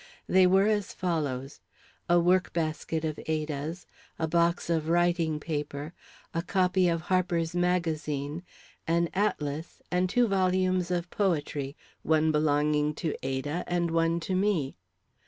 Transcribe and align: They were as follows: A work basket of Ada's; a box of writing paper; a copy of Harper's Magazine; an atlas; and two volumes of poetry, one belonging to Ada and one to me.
They 0.25 0.47
were 0.47 0.65
as 0.65 0.93
follows: 0.93 1.59
A 2.09 2.19
work 2.19 2.53
basket 2.53 3.05
of 3.05 3.19
Ada's; 3.27 3.85
a 4.17 4.27
box 4.27 4.67
of 4.67 4.89
writing 4.89 5.39
paper; 5.39 5.93
a 6.33 6.41
copy 6.41 6.87
of 6.89 7.01
Harper's 7.01 7.53
Magazine; 7.53 8.41
an 8.87 9.09
atlas; 9.13 9.79
and 9.91 10.09
two 10.09 10.27
volumes 10.27 10.89
of 10.89 11.11
poetry, 11.11 11.75
one 12.01 12.31
belonging 12.31 12.95
to 12.95 13.13
Ada 13.21 13.63
and 13.67 13.91
one 13.91 14.19
to 14.21 14.33
me. 14.33 14.75